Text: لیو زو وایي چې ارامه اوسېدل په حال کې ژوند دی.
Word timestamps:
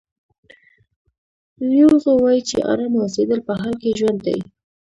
لیو 1.69 1.91
زو 2.03 2.11
وایي 2.23 2.41
چې 2.49 2.57
ارامه 2.71 2.99
اوسېدل 3.03 3.39
په 3.47 3.53
حال 3.59 3.73
کې 3.81 3.97
ژوند 3.99 4.19
دی. 4.27 4.39